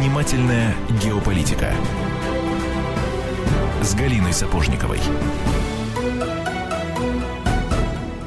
[0.00, 0.74] Занимательная
[1.04, 1.66] геополитика
[3.82, 4.98] с Галиной Сапожниковой.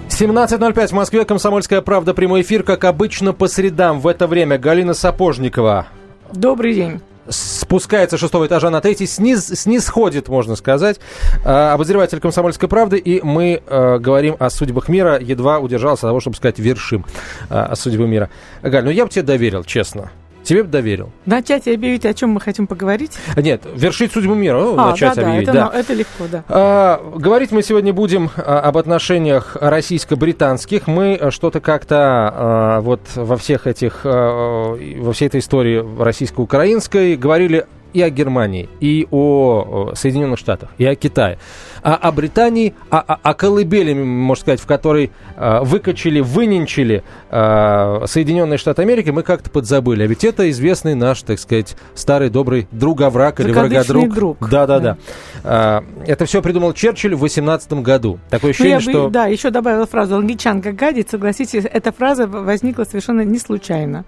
[0.07, 1.25] 17.05 в Москве.
[1.25, 2.13] Комсомольская правда.
[2.13, 4.01] Прямой эфир, как обычно, по средам.
[4.01, 5.87] В это время Галина Сапожникова.
[6.31, 10.99] Добрый день спускается с шестого этажа на третий, сниз, снисходит, можно сказать,
[11.45, 16.19] э, обозреватель «Комсомольской правды», и мы э, говорим о судьбах мира, едва удержался от того,
[16.19, 17.05] чтобы сказать «вершим»
[17.49, 18.29] э, о судьбе мира.
[18.61, 20.11] Галь, ну я бы тебе доверил, честно.
[20.43, 21.11] Тебе бы доверил.
[21.25, 23.17] Начать и объявить, о чем мы хотим поговорить?
[23.37, 24.59] Нет, вершить судьбу мира.
[24.59, 25.45] Ну, а, начать да, объявить.
[25.47, 25.79] Да, это, да.
[25.79, 26.43] это легко, да.
[26.49, 30.87] А, говорить мы сегодня будем а, об отношениях российско-британских.
[30.87, 37.65] Мы что-то как-то а, вот во всех этих, а, во всей этой истории российско-украинской говорили
[37.93, 41.37] и о Германии, и о Соединенных Штатах, и о Китае
[41.83, 48.05] а о Британии, о, о, о колыбели, можно сказать, в которой э, выкачали, выненчили э,
[48.05, 50.03] Соединенные Штаты Америки, мы как-то подзабыли.
[50.03, 54.13] А ведь это известный наш, так сказать, старый добрый друг-овраг или врага-друг.
[54.13, 54.49] друг.
[54.49, 54.97] Да-да-да.
[55.43, 55.83] Да.
[55.83, 58.19] Э, это все придумал Черчилль в 18 году.
[58.29, 59.05] Такое ну, ощущение, ну, что...
[59.05, 61.09] Бы, да, еще добавила фразу «англичанка гадит».
[61.09, 64.05] Согласитесь, эта фраза возникла совершенно не случайно.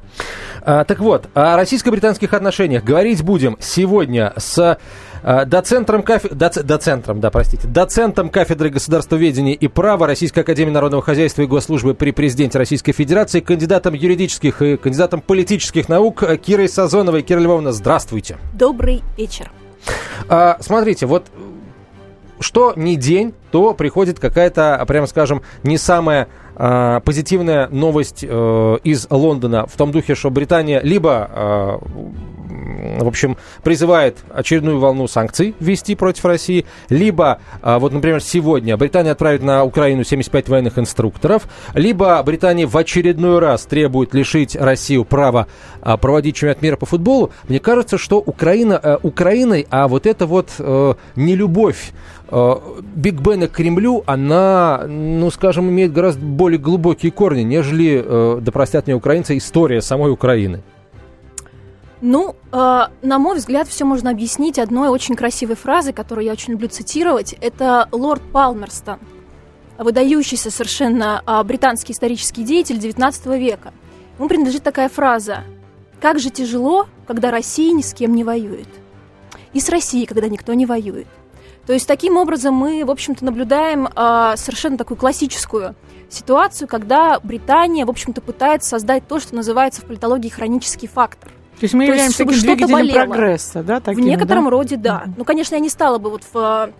[0.61, 4.77] А, так вот, о российско-британских отношениях говорить будем сегодня с а,
[5.45, 6.29] доцентром, кафе...
[6.29, 6.57] Доц...
[6.57, 12.11] доцентром, да, простите, доцентом кафедры государствоведения и права Российской Академии Народного Хозяйства и Госслужбы при
[12.11, 17.23] Президенте Российской Федерации, кандидатом юридических и кандидатом политических наук Кирой Сазоновой.
[17.23, 18.37] Кира Львовна, здравствуйте.
[18.53, 19.51] Добрый вечер.
[20.29, 21.25] А, смотрите, вот
[22.39, 29.07] что не день, то приходит какая-то, прямо скажем, не самая э, позитивная новость э, из
[29.09, 31.77] Лондона в том духе, что Британия либо э,
[32.99, 39.11] в общем, призывает очередную волну санкций ввести против России, либо, а, вот, например, сегодня Британия
[39.11, 45.47] отправит на Украину 75 военных инструкторов, либо Британия в очередной раз требует лишить Россию права
[45.81, 47.31] а, проводить чемпионат мира по футболу.
[47.47, 51.91] Мне кажется, что Украина э, Украиной, а вот это вот э, нелюбовь
[52.30, 52.55] э,
[52.95, 58.87] Биг Бена к Кремлю, она, ну, скажем, имеет гораздо более глубокие корни, нежели, да простят
[58.87, 60.61] мне украинцы, история самой Украины.
[62.08, 66.52] Ну, э, на мой взгляд, все можно объяснить одной очень красивой фразой, которую я очень
[66.52, 67.33] люблю цитировать.
[67.42, 68.99] Это лорд Палмерстон,
[69.80, 73.73] выдающийся совершенно э, британский исторический деятель XIX века.
[74.20, 75.45] Ему принадлежит такая фраза
[75.99, 78.70] «Как же тяжело, когда Россия ни с кем не воюет».
[79.54, 81.08] И с Россией, когда никто не воюет.
[81.65, 85.73] То есть таким образом мы, в общем-то, наблюдаем э, совершенно такую классическую
[86.11, 91.64] ситуацию, когда Британия, в общем-то, пытается создать то, что называется в политологии хронический фактор– то
[91.64, 93.80] есть мы То являемся есть, таким двигателем прогресса, да?
[93.80, 94.49] Таким, в некотором да?
[94.49, 95.04] роде, да.
[95.05, 95.14] Mm-hmm.
[95.17, 96.73] Ну, конечно, я не стала бы вот в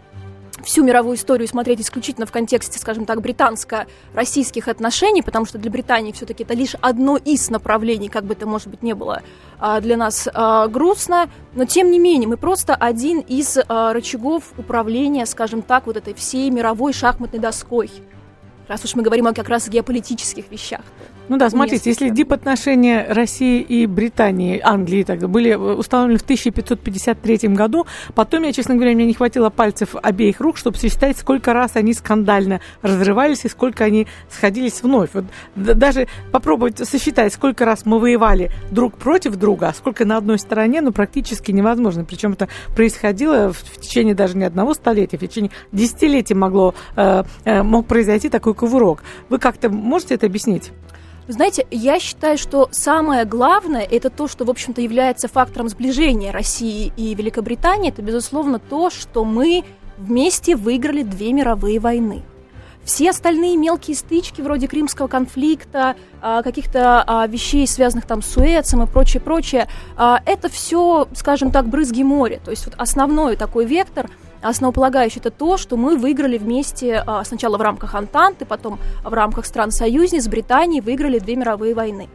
[0.64, 6.12] всю мировую историю смотреть исключительно в контексте, скажем так, британско-российских отношений, потому что для Британии
[6.12, 9.22] все-таки это лишь одно из направлений, как бы это, может быть, не было
[9.60, 14.54] а, для нас а, грустно, но тем не менее мы просто один из а, рычагов
[14.58, 17.92] управления, скажем так, вот этой всей мировой шахматной доской.
[18.68, 20.82] Раз уж мы говорим о как раз геополитических вещах.
[21.28, 27.88] Ну да, смотрите, если дипотношения России и Британии, Англии тогда были установлены в 1553 году,
[28.14, 31.94] потом я, честно говоря, мне не хватило пальцев обеих рук, чтобы сосчитать, сколько раз они
[31.94, 35.10] скандально разрывались и сколько они сходились вновь.
[35.14, 35.26] Вот
[35.56, 40.82] даже попробовать сосчитать, сколько раз мы воевали друг против друга, а сколько на одной стороне,
[40.82, 42.06] ну, практически невозможно.
[42.06, 47.24] Причем это происходило в, в течение даже не одного столетия, в течение десятилетий могло, э,
[47.46, 49.04] э, мог произойти такой кувырок.
[49.30, 50.72] Вы как-то можете это объяснить?
[51.28, 56.32] Вы знаете, я считаю, что самое главное, это то, что, в общем-то, является фактором сближения
[56.32, 59.64] России и Великобритании, это, безусловно, то, что мы
[59.98, 62.22] вместе выиграли две мировые войны.
[62.84, 68.84] Все остальные мелкие стычки, вроде Кримского конфликта, а, каких-то а, вещей, связанных там с Суэцем
[68.84, 72.40] и прочее, прочее, а, это все, скажем так, брызги моря.
[72.46, 77.58] То есть вот основной такой вектор– основополагающее это то, что мы выиграли вместе а, сначала
[77.58, 82.10] в рамках Антанты, потом в рамках стран-союзниц Британии выиграли две мировые войны.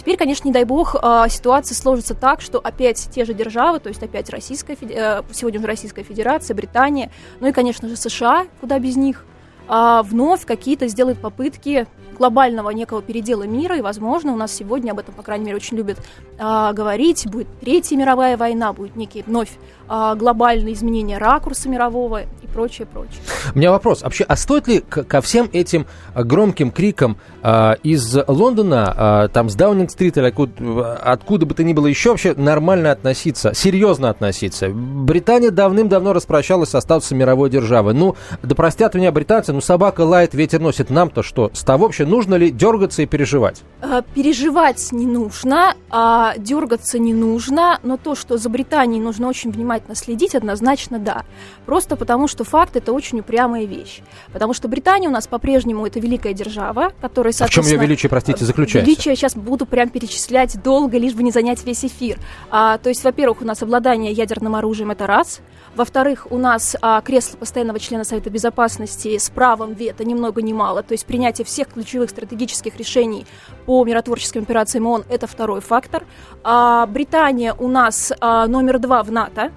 [0.00, 3.90] Теперь, конечно, не дай бог, а, ситуация сложится так, что опять те же державы, то
[3.90, 8.78] есть опять Российская, э, сегодня уже Российская Федерация, Британия, ну и, конечно же, США, куда
[8.78, 9.26] без них,
[9.68, 11.86] а, вновь какие-то сделают попытки
[12.16, 15.76] глобального некого передела мира, и, возможно, у нас сегодня об этом, по крайней мере, очень
[15.76, 15.98] любят
[16.38, 19.50] говорить, будет Третья мировая война, будет некий вновь
[19.92, 23.18] а, глобальные изменения ракурса мирового и прочее, прочее.
[23.52, 24.02] У меня вопрос.
[24.02, 25.84] Вообще, а стоит ли ко всем этим
[26.14, 31.72] громким крикам а, из Лондона, а, там, с Даунинг-стрит или откуда, откуда бы то ни
[31.72, 34.68] было еще вообще нормально относиться, серьезно относиться?
[34.68, 37.92] Британия давным-давно распрощалась со статусом мировой державы.
[37.92, 38.14] Ну,
[38.44, 40.90] да простят меня британцы, ну собака лает, ветер носит.
[40.90, 41.50] Нам-то что?
[41.52, 43.62] С того вообще нужно ли дергаться и переживать?
[43.82, 49.50] А, Переживать не нужно, а дергаться не нужно, но то, что за Британией нужно очень
[49.50, 51.24] внимательно следить, однозначно да.
[51.66, 54.00] Просто потому, что факт это очень упрямая вещь.
[54.32, 57.82] Потому что Британия у нас по-прежнему это великая держава, которая, А в чем ее соответственно...
[57.82, 58.86] величие, простите, заключается?
[58.86, 62.18] Величие сейчас буду прям перечислять долго, лишь бы не занять весь эфир.
[62.50, 65.40] А, то есть, во-первых, у нас обладание ядерным оружием это раз.
[65.74, 70.52] Во-вторых, у нас а, кресло постоянного члена Совета Безопасности с правом вето ни много ни
[70.52, 70.82] мало.
[70.82, 73.26] То есть принятие всех ключевых стратегических решений
[73.66, 76.04] по миротворческим операциям ООН это второй фактор.
[76.42, 79.52] А, Британия у нас а, номер два в НАТО.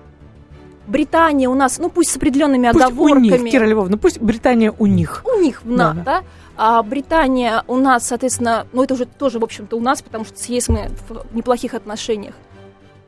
[0.88, 3.28] Британия у нас, ну пусть с определенными Пусть у оговорками.
[3.38, 5.24] них, Кира Львовна, пусть Британия у них.
[5.26, 6.24] У них в Да, НАТО.
[6.58, 10.38] А Британия у нас, соответственно, ну это уже тоже, в общем-то, у нас, потому что
[10.38, 12.34] с ЕС мы в неплохих отношениях.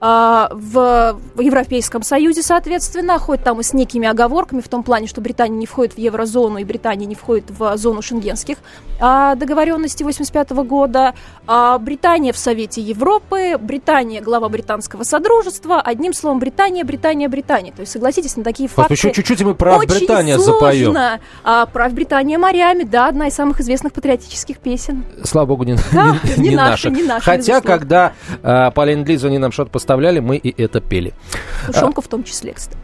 [0.02, 5.22] А, в, Европейском Союзе, соответственно, хоть там и с некими оговорками, в том плане, что
[5.22, 8.58] Британия не входит в еврозону и Британия не входит в зону шенгенских
[9.00, 11.14] а, договоренностей 85 года.
[11.48, 15.82] А, Британия в Совете Европы, Британия глава британского содружества.
[15.82, 17.72] Одним словом, Британия, Британия, Британия.
[17.72, 18.94] То есть согласитесь на такие факты.
[18.94, 20.54] еще чуть-чуть и мы про Очень Британию сложно.
[20.54, 20.98] запоем.
[21.44, 25.06] А, «Прав Британия морями», да, одна из самых известных патриотических песен.
[25.24, 27.02] Слава богу, не, Да, не- не не наши, наши.
[27.02, 27.70] не наши, Хотя, безусловно.
[27.70, 28.14] когда
[28.44, 31.14] э, по ленд-лизу они нам что-то поставляли, мы и это пели.
[31.68, 32.80] Тушенку в том числе, кстати.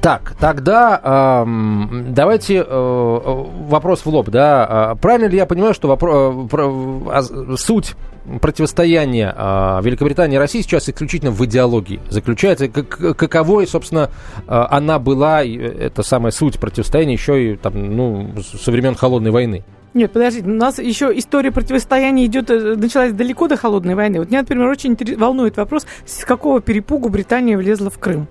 [0.00, 4.66] Так, тогда эм, давайте э, э, вопрос в лоб, да.
[4.68, 7.94] А Правильно ли я понимаю, что вопро- э, про- а, суть
[8.38, 12.68] противостояния э, Великобритании и России сейчас исключительно в идеологии заключается?
[12.68, 14.10] Как- каковой, собственно,
[14.46, 18.94] э, она была, и это самая суть противостояния еще и там, ну, с- со времен
[18.94, 19.64] Холодной войны?
[19.92, 24.20] Нет, подождите, у нас еще история противостояния идет, э, началась далеко до холодной войны.
[24.20, 28.28] Вот меня, например, очень волнует вопрос, с какого перепугу Британия влезла в Крым.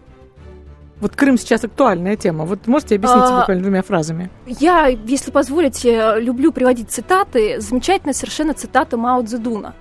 [1.01, 2.43] Вот Крым сейчас актуальная тема.
[2.45, 4.29] Вот можете объяснить А, буквально двумя фразами?
[4.45, 7.61] Я, если позволите, люблю приводить цитаты.
[7.61, 9.73] Замечательная совершенно цитата Мао Цзэдуна.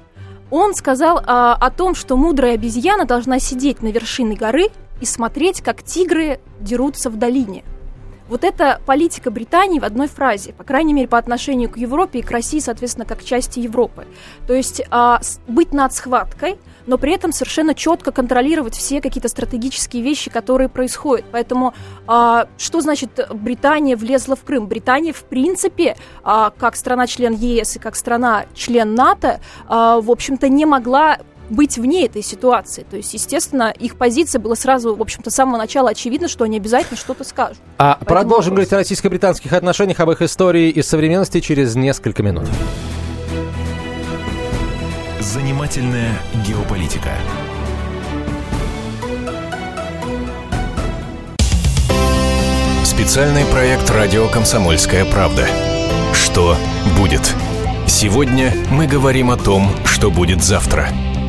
[0.50, 4.68] Он сказал а, о том, что мудрая обезьяна должна сидеть на вершине горы
[5.00, 7.64] и смотреть, как тигры дерутся в долине.
[8.28, 12.22] Вот это политика Британии в одной фразе, по крайней мере, по отношению к Европе и
[12.22, 14.06] к России, соответственно, как части Европы.
[14.46, 20.02] То есть а, быть над схваткой, но при этом совершенно четко контролировать все какие-то стратегические
[20.02, 21.26] вещи, которые происходят.
[21.30, 21.74] Поэтому
[22.06, 24.66] а, что значит Британия влезла в Крым?
[24.66, 30.66] Британия, в принципе, а, как страна-член ЕС и как страна-член НАТО, а, в общем-то, не
[30.66, 31.18] могла
[31.50, 32.84] быть вне этой ситуации.
[32.88, 36.56] То есть, естественно, их позиция была сразу, в общем-то, с самого начала очевидно, что они
[36.56, 37.58] обязательно что-то скажут.
[37.78, 38.68] А Поэтому продолжим вопрос.
[38.68, 42.44] говорить о российско-британских отношениях, об их истории и современности через несколько минут.
[45.20, 47.10] Занимательная геополитика.
[52.84, 55.46] Специальный проект «Радио Комсомольская правда».
[56.12, 56.56] Что
[56.98, 57.34] будет?
[57.86, 60.88] Сегодня мы говорим о том, что будет завтра.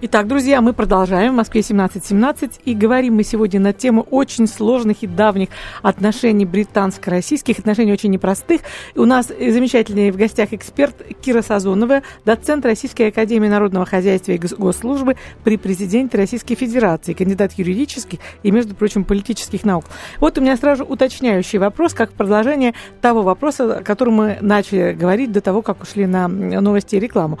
[0.00, 1.32] Итак, друзья, мы продолжаем.
[1.32, 2.60] В Москве 17.17.
[2.64, 5.48] И говорим мы сегодня на тему очень сложных и давних
[5.82, 8.60] отношений британско-российских, отношений очень непростых.
[8.94, 14.54] У нас замечательный в гостях эксперт Кира Сазонова, доцент Российской Академии Народного Хозяйства и Гос-
[14.56, 19.86] Госслужбы при президенте Российской Федерации, кандидат юридических и, между прочим, политических наук.
[20.20, 25.32] Вот у меня сразу уточняющий вопрос, как продолжение того вопроса, о котором мы начали говорить
[25.32, 27.40] до того, как ушли на новости и рекламу.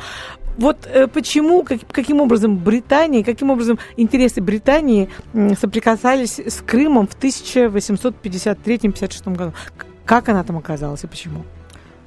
[0.58, 5.08] Вот э, почему, как- каким образом Британия, каким образом интересы Британии
[5.58, 9.52] соприкасались с Крымом в 1853-56 году?
[10.04, 11.44] Как она там оказалась и почему?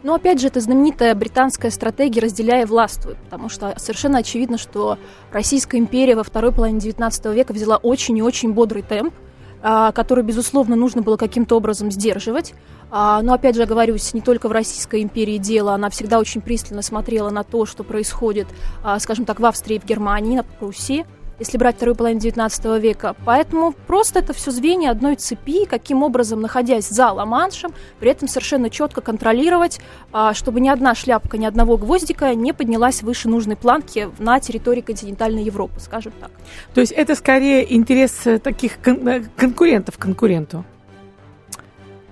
[0.04, 4.98] Но опять же, это знаменитая британская стратегия «разделяй и властвуй», потому что совершенно очевидно, что
[5.32, 9.14] Российская империя во второй половине XIX века взяла очень и очень бодрый темп,
[9.62, 12.54] который, безусловно, нужно было каким-то образом сдерживать.
[12.90, 16.82] А, но, опять же, оговорюсь, не только в Российской империи дело, она всегда очень пристально
[16.82, 18.48] смотрела на то, что происходит,
[18.84, 21.06] а, скажем так, в Австрии, в Германии, на Пруссии
[21.42, 23.16] если брать вторую половину XIX века.
[23.26, 28.70] Поэтому просто это все звенья одной цепи, каким образом, находясь за Ла-Маншем, при этом совершенно
[28.70, 29.80] четко контролировать,
[30.14, 34.82] а, чтобы ни одна шляпка, ни одного гвоздика не поднялась выше нужной планки на территории
[34.82, 36.30] континентальной Европы, скажем так.
[36.76, 40.64] То есть это скорее интерес э, таких кон- э, конкурентов конкуренту?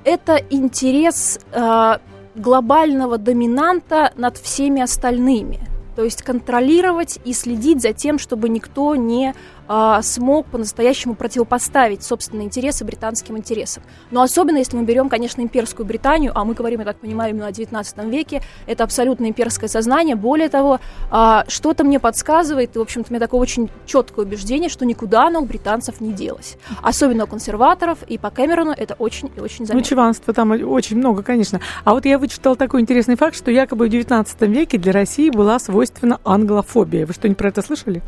[0.03, 1.97] Это интерес э,
[2.33, 5.69] глобального доминанта над всеми остальными
[5.99, 9.35] то есть контролировать и следить за тем, чтобы никто не
[9.69, 13.83] а, смог по-настоящему противопоставить собственные интересы британским интересам.
[14.09, 17.45] Но особенно, если мы берем, конечно, имперскую Британию, а мы говорим, я так понимаю, именно
[17.45, 20.15] о 19 веке, это абсолютно имперское сознание.
[20.15, 20.79] Более того,
[21.11, 25.27] а, что-то мне подсказывает, и, в общем-то, у меня такое очень четкое убеждение, что никуда
[25.27, 26.57] оно у британцев не делось.
[26.81, 29.75] Особенно у консерваторов, и по Кэмерону это очень и очень заметно.
[29.75, 31.61] Ну, чванства там очень много, конечно.
[31.83, 35.59] А вот я вычитала такой интересный факт, что якобы в 19 веке для России была
[35.59, 37.05] свойственна англофобия.
[37.05, 38.01] Вы что-нибудь про это слышали?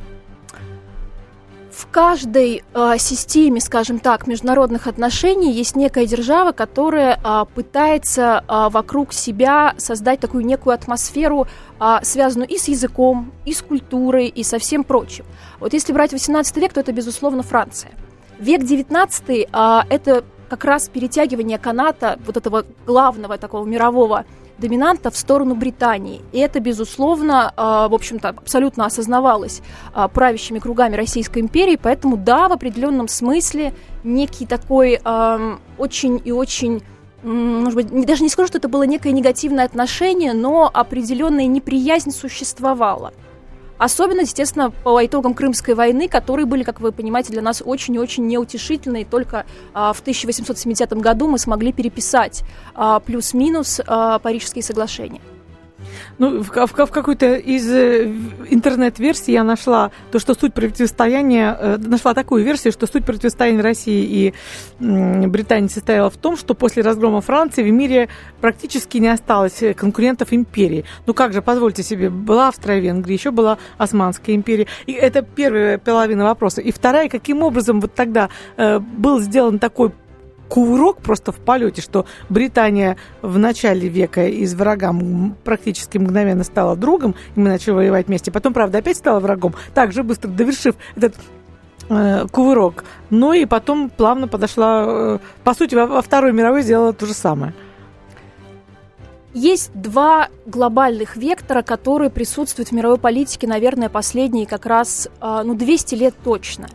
[1.81, 8.69] В каждой э, системе, скажем так, международных отношений есть некая держава, которая э, пытается э,
[8.69, 11.47] вокруг себя создать такую некую атмосферу,
[11.79, 15.25] э, связанную и с языком, и с культурой, и со всем прочим.
[15.59, 17.91] Вот если брать 18 век, то это, безусловно, Франция.
[18.37, 19.45] Век 19 э,
[19.89, 24.25] это как раз перетягивание каната вот этого главного такого мирового
[24.61, 26.21] доминанта в сторону Британии.
[26.31, 29.61] И это, безусловно, а, в общем-то, абсолютно осознавалось
[29.93, 34.99] а, правящими кругами Российской империи, поэтому, да, в определенном смысле некий такой
[35.77, 36.81] очень и очень
[37.23, 43.13] может быть, даже не скажу, что это было некое негативное отношение, но определенная неприязнь существовала.
[43.81, 47.97] Особенно, естественно, по итогам Крымской войны, которые были, как вы понимаете, для нас очень и
[47.97, 49.05] очень неутешительные.
[49.05, 52.43] Только а, в 1870 году мы смогли переписать
[52.75, 55.19] а, плюс-минус а, Парижские соглашения.
[56.21, 58.05] Ну, в, в, в какой-то из э,
[58.47, 64.03] интернет-версий я нашла то, что суть противостояния, э, нашла такую версию, что суть противостояния России
[64.05, 64.33] и
[64.79, 68.07] э, Британии состояла в том, что после разгрома Франции в мире
[68.39, 70.85] практически не осталось э, конкурентов империи.
[71.07, 74.67] Ну как же, позвольте себе, была Австро-Венгрия, еще была Османская империя.
[74.85, 76.61] И это первая половина вопроса.
[76.61, 79.91] И вторая, каким образом вот тогда э, был сделан такой
[80.51, 84.93] кувырок просто в полете, что Британия в начале века из врага
[85.45, 88.31] практически мгновенно стала другом, и мы начали воевать вместе.
[88.31, 91.15] Потом, правда, опять стала врагом, также быстро довершив этот
[91.87, 92.83] э, кувырок.
[93.09, 97.13] Ну и потом плавно подошла, э, по сути, во, во Второй мировой сделала то же
[97.13, 97.53] самое.
[99.33, 105.55] Есть два глобальных вектора, которые присутствуют в мировой политике, наверное, последние как раз э, ну,
[105.55, 106.67] 200 лет точно.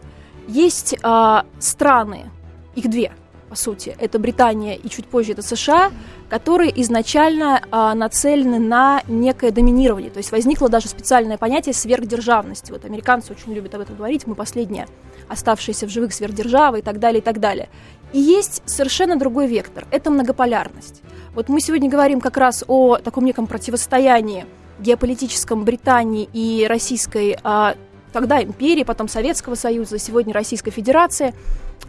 [0.48, 2.30] Есть э, страны,
[2.74, 3.12] их две–
[3.48, 5.92] по сути, это Британия и чуть позже это США,
[6.28, 10.10] которые изначально а, нацелены на некое доминирование.
[10.10, 12.72] То есть возникло даже специальное понятие сверхдержавности.
[12.72, 14.86] Вот американцы очень любят об этом говорить, мы последние
[15.28, 17.68] оставшиеся в живых сверхдержавы и так далее, и так далее.
[18.12, 21.02] И есть совершенно другой вектор– это многополярность.
[21.34, 24.46] Вот мы сегодня говорим как раз о таком неком противостоянии
[24.78, 27.74] геополитическом Британии и российской а,
[28.12, 31.34] тогда империи, потом Советского Союза, сегодня Российской Федерации.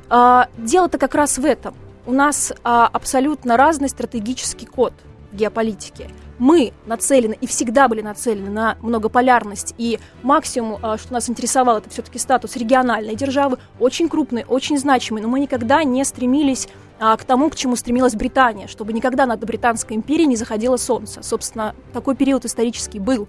[0.09, 1.75] А, дело-то как раз в этом.
[2.05, 4.93] У нас а, абсолютно разный стратегический код
[5.31, 6.09] в геополитике.
[6.39, 11.89] Мы нацелены и всегда были нацелены на многополярность, и максимум, а, что нас интересовало, это
[11.89, 17.51] все-таки статус региональной державы, очень крупный, очень значимый, но мы никогда не стремились к тому,
[17.51, 21.21] к чему стремилась Британия, чтобы никогда над Британской империей не заходило солнце.
[21.21, 23.27] Собственно, такой период исторический был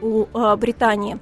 [0.00, 0.24] у
[0.56, 1.18] Британии.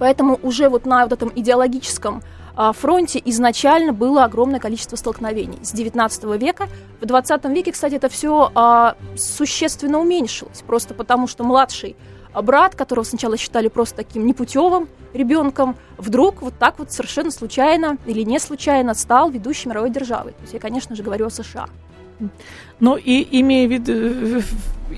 [0.00, 2.41] Поэтому уже вот на вот этом идеологическом а,
[2.72, 6.68] фронте изначально было огромное количество столкновений с 19 века.
[7.00, 11.96] В 20 веке, кстати, это все а, существенно уменьшилось, просто потому что младший
[12.40, 18.22] брат, которого сначала считали просто таким непутевым ребенком, вдруг вот так вот совершенно случайно или
[18.22, 20.32] не случайно стал ведущей мировой державой.
[20.32, 21.66] То есть я, конечно же, говорю о США.
[22.80, 24.40] Ну и имея, э,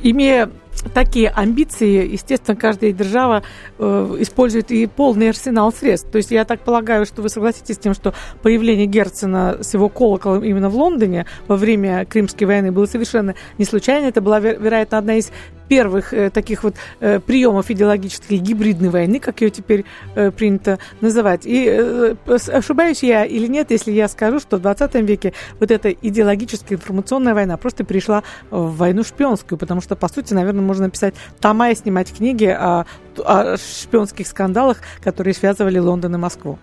[0.02, 0.50] имея
[0.92, 3.42] такие амбиции, естественно, каждая держава
[3.78, 6.10] э, использует и полный арсенал средств.
[6.10, 9.88] То есть я так полагаю, что вы согласитесь с тем, что появление Герцена с его
[9.88, 14.06] колоколом именно в Лондоне во время Крымской войны было совершенно не случайно.
[14.06, 15.30] Это была, вероятно, одна из
[15.68, 21.46] первых э, таких вот э, приемов идеологической гибридной войны, как ее теперь э, принято называть.
[21.46, 25.90] И э, ошибаюсь я или нет, если я скажу, что в 20 веке вот эта
[25.90, 31.14] идеологическая информационная война просто перешла в войну шпионскую, потому что, по сути, наверное, можно написать
[31.40, 32.86] тома и снимать книги о,
[33.18, 36.58] о шпионских скандалах, которые связывали Лондон и Москву.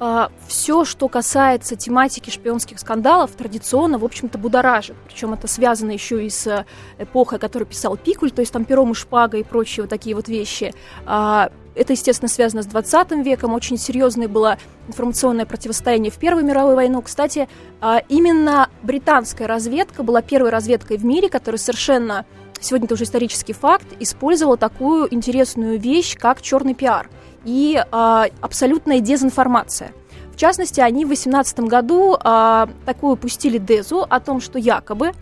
[0.00, 4.96] а, все, что касается тематики шпионских скандалов, традиционно, в общем-то, будоражит.
[5.06, 6.66] Причем это связано еще и с
[6.98, 10.28] эпохой, которую писал Пикуль, то есть там пером и шпагой и прочие вот такие вот
[10.28, 10.74] вещи.
[11.06, 13.54] А, это, естественно, связано с 20 веком.
[13.54, 17.00] Очень серьезное было информационное противостояние в Первую мировую войну.
[17.02, 17.48] Кстати,
[17.80, 22.26] а, именно британская разведка была первой разведкой в мире, которая совершенно,
[22.64, 27.08] сегодня это уже исторический факт, использовала такую интересную вещь, как черный пиар
[27.44, 29.92] и а, абсолютная дезинформация.
[30.32, 35.12] В частности, они в 18 году а, такую пустили дезу о том, что якобы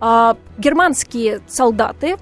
[0.00, 2.16] а, германские солдаты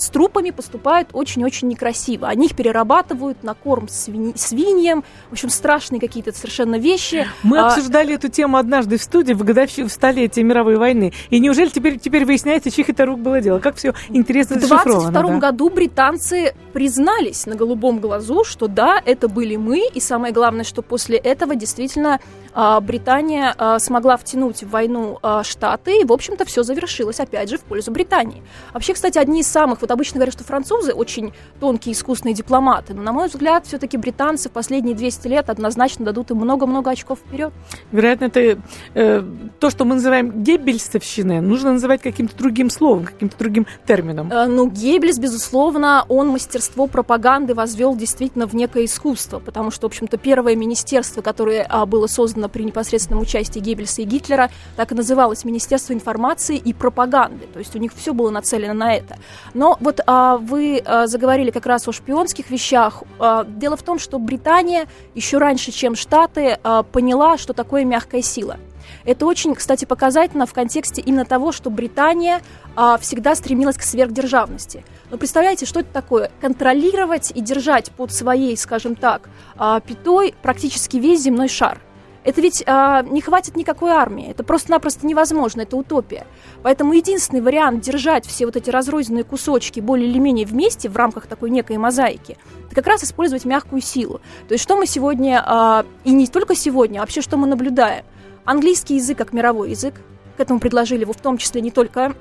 [0.00, 2.28] с трупами поступают очень-очень некрасиво.
[2.28, 5.04] Они их перерабатывают на корм свинь, свиньям.
[5.28, 7.26] В общем, страшные какие-то совершенно вещи.
[7.42, 7.66] Мы а...
[7.66, 11.12] обсуждали эту тему однажды в студии в годовщину в столетие мировой войны.
[11.30, 13.58] И неужели теперь, теперь выясняется, чьих это рук было дело?
[13.58, 15.38] Как все интересно В 22 да?
[15.38, 19.88] году британцы признались на голубом глазу, что да, это были мы.
[19.92, 22.20] И самое главное, что после этого действительно
[22.54, 27.50] а, Британия а, смогла втянуть в войну а, Штаты, и, в общем-то, все завершилось, опять
[27.50, 28.42] же, в пользу Британии.
[28.72, 33.02] Вообще, кстати, одни из самых, вот обычно говорят, что французы очень тонкие, искусные дипломаты, но,
[33.02, 37.52] на мой взгляд, все-таки британцы в последние 200 лет однозначно дадут им много-много очков вперед.
[37.90, 38.60] Вероятно, это
[38.94, 39.22] э,
[39.58, 44.30] то, что мы называем геббельсовщиной, нужно называть каким-то другим словом, каким-то другим термином.
[44.30, 49.90] Э, ну, Геббельс, безусловно, он мастерство пропаганды возвел действительно в некое искусство, потому что, в
[49.90, 54.94] общем-то, первое министерство, которое а, было создано при непосредственном участии Геббельса и Гитлера, так и
[54.94, 57.46] называлось Министерство информации и пропаганды.
[57.52, 59.16] То есть у них все было нацелено на это.
[59.54, 63.02] Но вот а, вы а, заговорили как раз о шпионских вещах.
[63.18, 68.22] А, дело в том, что Британия еще раньше, чем Штаты, а, поняла, что такое мягкая
[68.22, 68.56] сила.
[69.04, 72.40] Это очень, кстати, показательно в контексте именно того, что Британия
[72.76, 74.84] а, всегда стремилась к сверхдержавности.
[75.10, 76.30] Но представляете, что это такое?
[76.40, 81.80] Контролировать и держать под своей, скажем так, а, пятой практически весь земной шар.
[82.24, 84.30] Это ведь а, не хватит никакой армии.
[84.30, 86.26] Это просто-напросто невозможно, это утопия.
[86.62, 91.26] Поэтому единственный вариант держать все вот эти разрозненные кусочки более или менее вместе в рамках
[91.26, 94.20] такой некой мозаики, это как раз использовать мягкую силу.
[94.48, 98.04] То есть что мы сегодня, а, и не только сегодня, а вообще что мы наблюдаем?
[98.44, 99.94] Английский язык как мировой язык,
[100.36, 102.14] к этому предложили его в том числе не только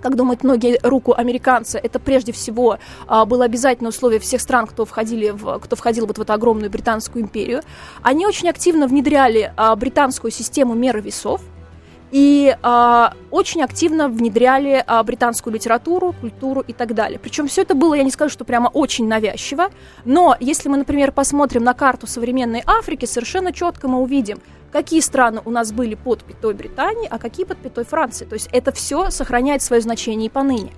[0.00, 4.84] как думают многие, руку американца, это прежде всего а, было обязательное условие всех стран, кто,
[4.84, 7.62] входили в, кто входил вот в эту огромную британскую империю.
[8.02, 11.40] Они очень активно внедряли а, британскую систему меры весов,
[12.10, 17.18] и а, очень активно внедряли а, британскую литературу, культуру и так далее.
[17.18, 19.70] Причем все это было, я не скажу, что прямо очень навязчиво,
[20.04, 24.40] но если мы, например, посмотрим на карту современной Африки, совершенно четко мы увидим,
[24.72, 28.24] какие страны у нас были под пятой Британии, а какие под пятой Франции.
[28.24, 30.72] То есть это все сохраняет свое значение и поныне.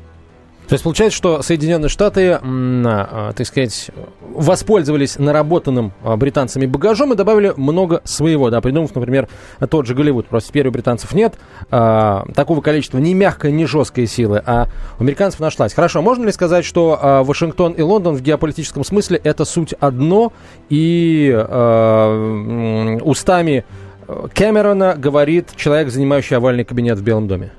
[0.69, 7.17] То есть получается, что Соединенные Штаты, а, так сказать, воспользовались наработанным а, британцами багажом и
[7.17, 9.29] добавили много своего, да, придумав, например,
[9.69, 10.29] тот же Голливуд.
[10.29, 11.35] Просто теперь у британцев нет
[11.71, 15.75] а, такого количества ни мягкой, ни жесткой силы, а у американцев нашлась.
[15.75, 20.33] Хорошо, можно ли сказать, что а, Вашингтон и Лондон в геополитическом смысле это суть одно,
[20.71, 23.65] и а, устами
[24.07, 27.53] Кэмерона говорит человек, занимающий овальный кабинет в Белом доме?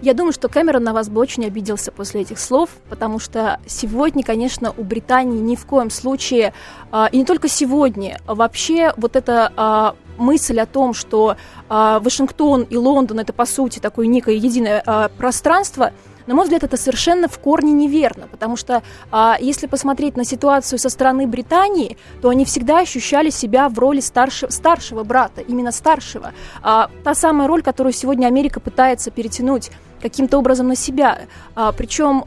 [0.00, 4.22] Я думаю, что Кэмерон на вас бы очень обиделся после этих слов, потому что сегодня,
[4.22, 6.52] конечно, у Британии ни в коем случае,
[6.92, 11.36] а, и не только сегодня, а вообще вот эта а, мысль о том, что
[11.68, 15.92] Вашингтон и Лондон это по сути такое некое единое пространство,
[16.28, 20.78] на мой взгляд, это совершенно в корне неверно, потому что а, если посмотреть на ситуацию
[20.78, 26.34] со стороны Британии, то они всегда ощущали себя в роли старше, старшего брата, именно старшего.
[26.62, 29.70] А, та самая роль, которую сегодня Америка пытается перетянуть
[30.02, 31.20] каким-то образом на себя.
[31.54, 32.26] А, причем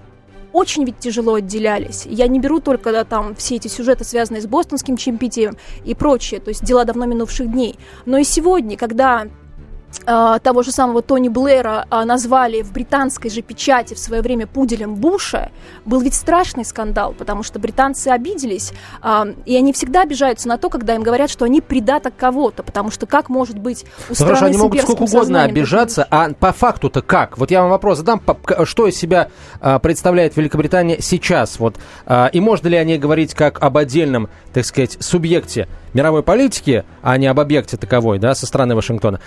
[0.52, 2.08] очень ведь тяжело отделялись.
[2.08, 6.40] Я не беру только да, там все эти сюжеты, связанные с бостонским чемпитием и прочее,
[6.40, 7.78] то есть дела давно минувших дней.
[8.08, 9.28] Но и сегодня, когда
[10.00, 14.96] того же самого Тони Блэра а, назвали в британской же печати в свое время пуделем
[14.96, 15.52] Буша,
[15.86, 20.70] был ведь страшный скандал, потому что британцы обиделись, а, и они всегда обижаются на то,
[20.70, 24.46] когда им говорят, что они предаток кого-то, потому что как может быть у страны Хорошо,
[24.46, 27.38] они могут сколько угодно обижаться, а по факту-то как?
[27.38, 28.22] Вот я вам вопрос задам,
[28.64, 29.30] что из себя
[29.82, 31.60] представляет Великобритания сейчас?
[31.60, 31.76] Вот,
[32.32, 37.18] и можно ли о ней говорить как об отдельном, так сказать, субъекте мировой политики, а
[37.18, 39.20] не об объекте таковой, да, со стороны Вашингтона.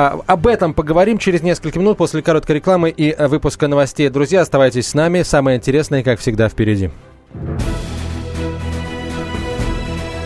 [0.00, 4.08] А, об этом поговорим через несколько минут после короткой рекламы и выпуска новостей.
[4.08, 5.22] Друзья, оставайтесь с нами.
[5.22, 6.90] Самое интересное, как всегда, впереди.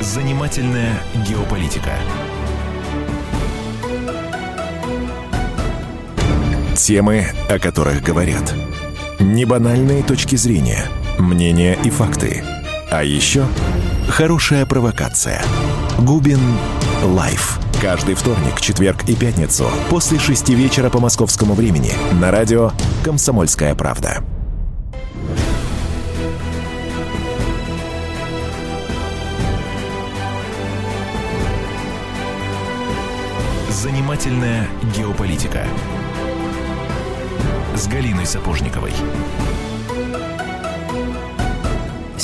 [0.01, 0.93] Занимательная
[1.27, 1.91] геополитика.
[6.77, 8.55] Темы, о которых говорят.
[9.19, 10.85] Небанальные точки зрения,
[11.19, 12.45] мнения и факты.
[12.93, 13.45] А еще
[14.09, 15.43] хорошая провокация–
[15.99, 16.39] Губин
[17.03, 17.59] лайф.
[17.85, 22.71] Каждый вторник, четверг и пятницу после шести вечера по московскому времени на радио
[23.05, 24.25] «Комсомольская правда».
[33.69, 34.67] Занимательная
[34.97, 35.67] геополитика
[37.77, 38.95] с Галиной Сапожниковой.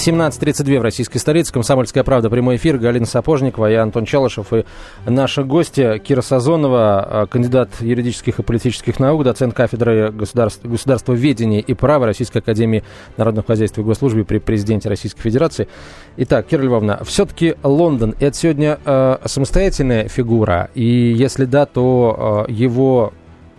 [0.00, 1.52] 17.32 в российской столице.
[1.52, 2.30] Комсомольская правда.
[2.30, 2.78] Прямой эфир.
[2.78, 4.64] Галина Сапожникова, я Антон Чалышев и
[5.04, 12.06] наши гости Кира Сазонова, кандидат юридических и политических наук, доцент кафедры государств, государствоведения и права
[12.06, 12.82] Российской Академии
[13.18, 15.68] Народного Хозяйства и Госслужбы при президенте Российской Федерации.
[16.16, 20.70] Итак, Кира Львовна, все-таки Лондон– это сегодня э, самостоятельная фигура?
[20.74, 23.12] И если да, то э, его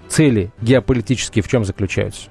[0.09, 2.29] цели геополитические в чем заключаются?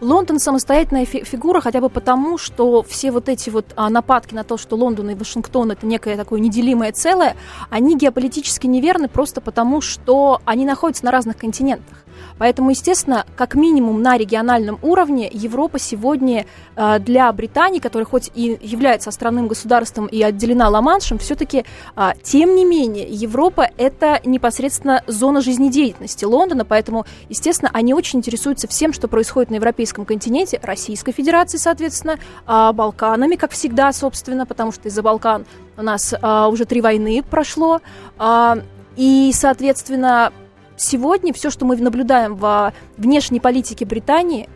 [0.00, 4.44] Лондон самостоятельная фи- фигура, хотя бы потому, что все вот эти вот а, нападки на
[4.44, 7.36] то, что Лондон и Вашингтон это некое такое неделимое целое,
[7.68, 12.04] они геополитически неверны просто потому, что они находятся на разных континентах.
[12.38, 18.58] Поэтому, естественно, как минимум на региональном уровне Европа сегодня э, для Британии, которая хоть и
[18.60, 21.64] является островным государством и отделена Ла-Маншем, все-таки,
[21.96, 28.68] э, тем не менее, Европа это непосредственно зона жизнедеятельности Лондона, поэтому, естественно, они очень интересуются
[28.68, 34.72] всем, что происходит на европейском континенте, Российской Федерации, соответственно, э, Балканами, как всегда, собственно, потому
[34.72, 35.44] что из-за Балкан
[35.76, 37.80] у нас э, уже три войны прошло.
[38.18, 38.62] Э,
[38.96, 40.32] и, соответственно,
[40.80, 44.48] сегодня все, что мы наблюдаем в внешней политике Британии,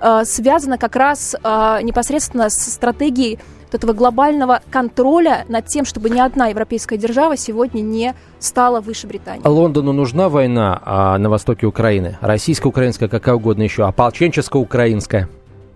[0.00, 6.10] э, связано как раз э, непосредственно с стратегией вот этого глобального контроля над тем, чтобы
[6.10, 9.46] ни одна европейская держава сегодня не стала выше Британии.
[9.46, 12.18] Лондону нужна война а, на востоке Украины?
[12.20, 15.28] Российско-украинская, какая угодно еще, ополченческо-украинская?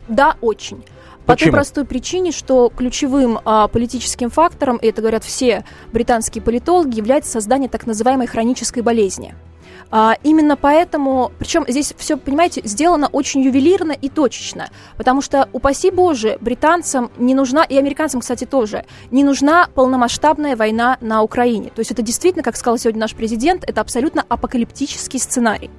[0.09, 0.83] Да, очень.
[1.25, 6.97] По той простой причине, что ключевым а, политическим фактором, и это говорят все британские политологи,
[6.97, 9.35] является создание так называемой хронической болезни.
[9.91, 15.91] А, именно поэтому, причем здесь все, понимаете, сделано очень ювелирно и точечно, потому что, упаси
[15.91, 21.71] Боже, британцам не нужна, и американцам, кстати, тоже, не нужна полномасштабная война на Украине.
[21.75, 25.71] То есть это действительно, как сказал сегодня наш президент, это абсолютно апокалиптический сценарий.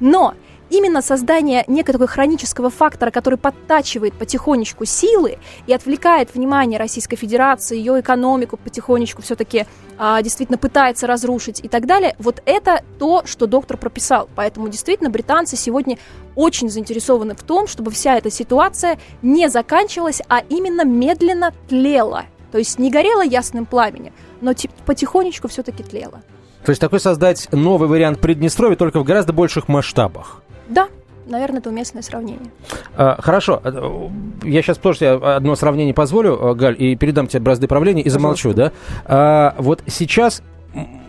[0.00, 0.34] Но
[0.72, 8.00] именно создание некого хронического фактора, который подтачивает потихонечку силы и отвлекает внимание Российской Федерации, ее
[8.00, 9.66] экономику потихонечку все-таки
[9.98, 14.28] а, действительно пытается разрушить и так далее, вот это то, что доктор прописал.
[14.34, 15.98] Поэтому действительно британцы сегодня
[16.34, 22.24] очень заинтересованы в том, чтобы вся эта ситуация не заканчивалась, а именно медленно тлела.
[22.50, 24.52] То есть не горела ясным пламенем, но
[24.86, 26.22] потихонечку все-таки тлела.
[26.64, 30.42] То есть такой создать новый вариант Приднестровья только в гораздо больших масштабах.
[30.72, 30.88] Да,
[31.26, 32.50] наверное, это уместное сравнение.
[32.96, 33.60] А, хорошо.
[33.62, 34.08] Э,
[34.44, 38.54] я сейчас тоже одно сравнение позволю, э, Галь, и передам тебе бразды правления и замолчу,
[38.54, 38.72] да?
[39.04, 40.42] А, вот сейчас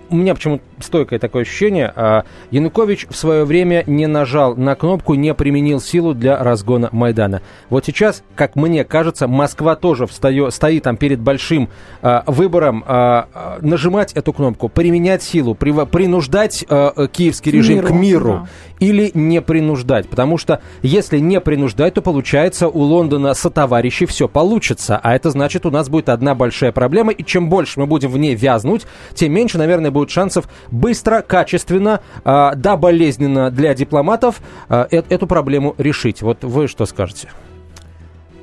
[0.10, 1.92] у меня почему-то стойкое такое ощущение.
[1.96, 7.42] А, Янукович в свое время не нажал на кнопку, не применил силу для разгона Майдана.
[7.70, 11.70] Вот сейчас, как мне кажется, Москва тоже встает, стоит там перед большим
[12.02, 16.66] а, выбором а, нажимать эту кнопку, применять силу, при, принуждать
[17.12, 18.86] киевский режим миру, к миру да.
[18.86, 20.10] или не принуждать.
[20.10, 25.00] Потому что если не принуждать, то получается у Лондона со товарищей все получится.
[25.02, 27.12] А это значит, у нас будет одна большая проблема.
[27.12, 32.02] И чем больше мы будем в ней вязнуть, тем меньше, наверное, будет шансов быстро, качественно,
[32.26, 36.22] э, да, болезненно для дипломатов э, эту проблему решить.
[36.22, 37.30] Вот вы что скажете?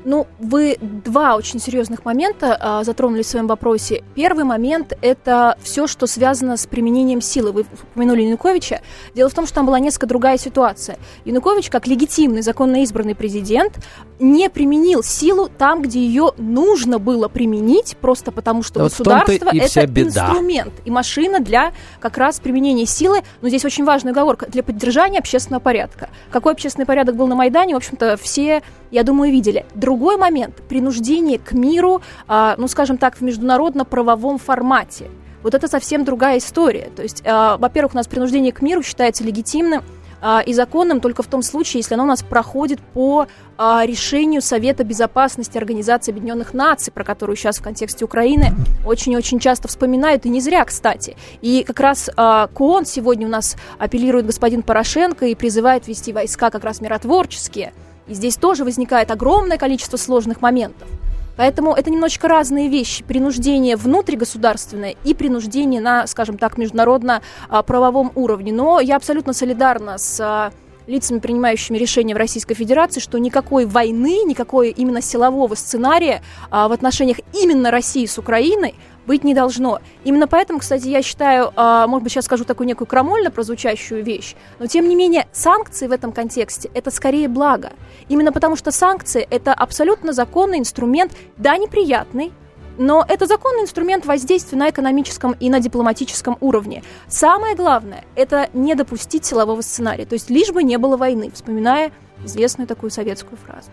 [0.04, 4.02] Ну, вы два очень серьезных момента а, затронули в своем вопросе.
[4.14, 7.52] Первый момент– это все, что связано с применением силы.
[7.52, 8.80] Вы упомянули Януковича.
[9.14, 10.98] Дело в том, что там была несколько другая ситуация.
[11.24, 13.78] Янукович, как легитимный, законно избранный президент,
[14.18, 19.86] не применил силу там, где ее нужно было применить, просто потому что да государство– это
[19.86, 20.26] беда.
[20.28, 23.22] инструмент и машина для как раз применения силы.
[23.42, 26.10] Но здесь очень важная оговорка– для поддержания общественного порядка.
[26.30, 29.64] Какой общественный порядок был на Майдане, в общем-то, все, я думаю, видели.
[29.90, 35.10] Другой момент– принуждение к миру, э, ну, скажем так, в международно-правовом формате.
[35.42, 36.90] Вот это совсем другая история.
[36.94, 39.82] То есть, э, во-первых, у нас принуждение к миру считается легитимным
[40.22, 43.26] э, и законным только в том случае, если оно у нас проходит по
[43.58, 48.54] решению Совета Безопасности Организации Объединенных Наций, про которую сейчас в контексте Украины
[48.86, 51.16] очень-очень часто вспоминают, и не зря, кстати.
[51.42, 56.48] И как раз к ООН сегодня у нас апеллирует господин Порошенко и призывает вести войска
[56.50, 57.72] как раз миротворческие–
[58.10, 60.88] и здесь тоже возникает огромное количество сложных моментов.
[61.36, 63.04] Поэтому это немножечко разные вещи.
[63.04, 68.52] Принуждение внутригосударственное и принуждение на, скажем так, международно-правовом уровне.
[68.52, 70.52] Но я абсолютно солидарна с
[70.86, 76.72] лицами, принимающими решения в Российской Федерации, что никакой войны, никакой именно силового сценария а, в
[76.72, 78.74] отношениях именно России с Украиной
[79.06, 79.80] быть не должно.
[80.04, 84.34] Именно поэтому, кстати, я считаю, а, может быть, сейчас скажу такую некую крамольно прозвучащую вещь,
[84.58, 87.72] но тем не менее санкции в этом контексте это скорее благо.
[88.08, 92.32] Именно потому что санкции это абсолютно законный инструмент, да, неприятный,
[92.80, 96.82] но это законный инструмент воздействия на экономическом и на дипломатическом уровне.
[97.08, 101.92] Самое главное– это не допустить силового сценария, то есть лишь бы не было войны, вспоминая
[102.24, 103.70] известную такую советскую фразу.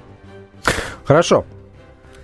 [1.06, 1.46] Хорошо.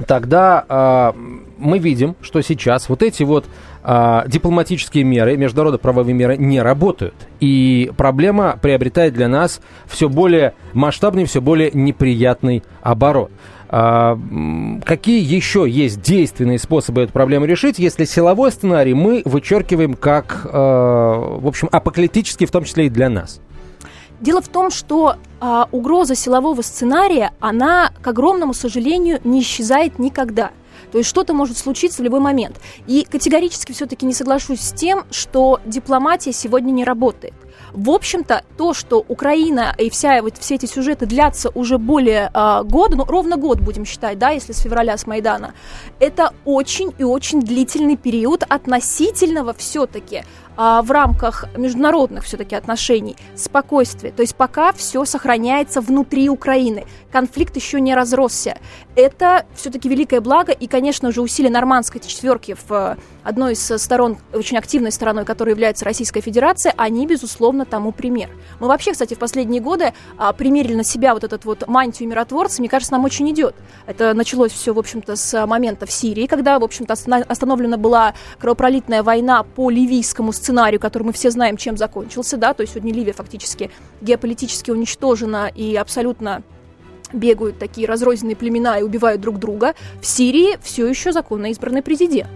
[0.07, 1.17] Тогда э,
[1.57, 3.45] мы видим, что сейчас вот эти вот
[3.83, 7.15] э, дипломатические меры, международно-правовые меры не работают.
[7.39, 13.31] И проблема приобретает для нас все более масштабный, все более неприятный оборот.
[13.75, 14.19] А,
[14.85, 21.39] какие еще есть действенные способы эту проблему решить, если силовой сценарий мы вычеркиваем как, а,
[21.39, 23.41] в общем, апокалиптический, в том числе и для нас?
[24.21, 30.51] Дело в том, что а, угроза силового сценария, она, к огромному сожалению, не исчезает никогда.
[30.91, 32.61] То есть что-то может случиться в любой момент.
[32.85, 37.33] И категорически все-таки не соглашусь с тем, что дипломатия сегодня не работает.
[37.73, 42.63] В общем-то, то, что Украина и вся вот все эти сюжеты длятся уже более э,
[42.63, 45.53] года, ну, ровно год будем считать, да, если с февраля, с Майдана,
[45.99, 50.23] это очень и очень длительный период относительного все-таки
[50.55, 54.13] а, в рамках международных все-таки отношений спокойствие.
[54.13, 56.85] То есть пока все сохраняется внутри Украины.
[57.11, 58.57] Конфликт еще не разросся.
[58.95, 60.51] Это все-таки великое благо.
[60.51, 65.49] И, конечно же, усилия нормандской четверки в э, одной из сторон, очень активной стороной, которой
[65.49, 68.29] является Российская Федерация, они, безусловно, тому пример.
[68.59, 72.61] Мы вообще, кстати, в последние годы а, примерили на себя вот этот вот мантию миротворца.
[72.61, 73.55] Мне кажется, нам очень идет.
[73.87, 76.93] Это началось все, в общем-то, с момента в Сирии, когда, в общем-то,
[77.27, 82.61] остановлена была кровопролитная война по ливийскому сценарию, который мы все знаем, чем закончился, да, то
[82.61, 86.43] есть сегодня Ливия фактически геополитически уничтожена и абсолютно
[87.13, 92.29] бегают такие разрозненные племена и убивают друг друга, в Сирии все еще законно избранный президент.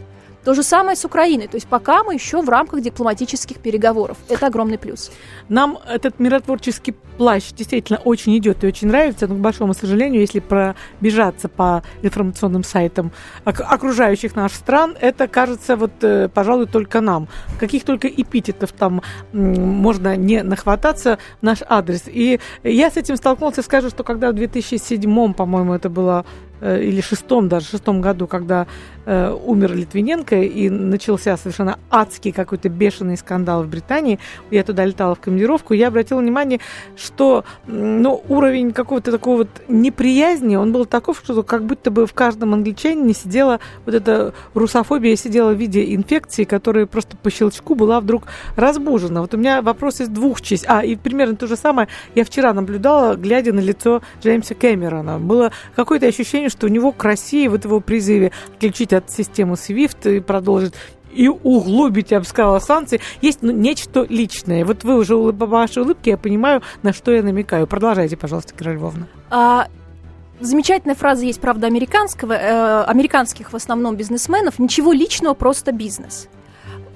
[0.47, 1.47] То же самое с Украиной.
[1.47, 4.17] То есть пока мы еще в рамках дипломатических переговоров.
[4.29, 5.11] Это огромный плюс.
[5.49, 10.39] Нам этот миротворческий плащ действительно очень идет и очень нравится, но, к большому сожалению, если
[10.39, 13.11] пробежаться по информационным сайтам
[13.43, 17.27] окружающих наших стран, это кажется, вот, э, пожалуй, только нам.
[17.59, 19.01] Каких только эпитетов там
[19.33, 22.03] можно не нахвататься наш адрес.
[22.05, 26.25] И я с этим столкнулся, скажу, что когда в 2007, по-моему, это было
[26.61, 28.67] или шестом, даже шестом году, когда
[29.05, 34.19] э, умер Литвиненко и начался совершенно адский какой-то бешеный скандал в Британии,
[34.51, 36.59] я туда летала в командировку, я обратила внимание,
[36.95, 42.13] что ну, уровень какого-то такого вот неприязни, он был таков, что как будто бы в
[42.13, 47.99] каждом англичанине сидела вот эта русофобия сидела в виде инфекции, которая просто по щелчку была
[47.99, 48.23] вдруг
[48.55, 49.21] разбужена.
[49.21, 50.67] Вот у меня вопрос из двух частей.
[50.69, 55.19] А, и примерно то же самое я вчера наблюдала, глядя на лицо Джеймса Кэмерона.
[55.19, 59.53] Было какое-то ощущение, ощущение, что у него к России в этом призыве отключить от системы
[59.53, 60.73] SWIFT и продолжить
[61.13, 64.63] и углубить, я бы сказала, санкции, есть ну, нечто личное.
[64.65, 67.65] Вот вы уже по вашей улыбке, я понимаю, на что я намекаю.
[67.65, 69.07] Продолжайте, пожалуйста, Кира Львовна.
[69.31, 69.67] А,
[70.39, 74.59] замечательная фраза есть, правда, американского, э, американских в основном бизнесменов.
[74.59, 76.27] Ничего личного, просто бизнес.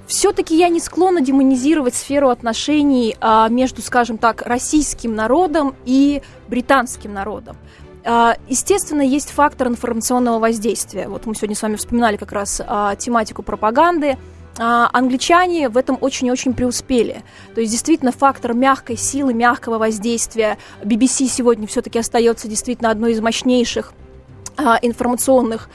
[0.06, 7.12] Все-таки я не склонна демонизировать сферу отношений а, между, скажем так, российским народом и британским
[7.12, 7.56] народом.
[8.04, 11.08] А, естественно, есть фактор информационного воздействия.
[11.08, 14.18] Вот мы сегодня с вами вспоминали как раз а, тематику пропаганды.
[14.58, 17.22] А, англичане в этом очень-очень преуспели.
[17.54, 20.58] То есть действительно фактор мягкой силы, мягкого воздействия.
[20.82, 23.92] BBC сегодня все-таки остается действительно одной из мощнейших
[24.82, 25.70] информационных